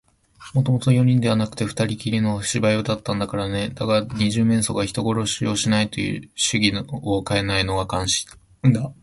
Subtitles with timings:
[0.55, 3.69] もともと四人ではなくて、ふたりきりのお芝居だったんだからね。
[3.69, 8.27] だが、二十面相が人殺しをしないという主義をかえないのは感心
[8.63, 8.91] だ。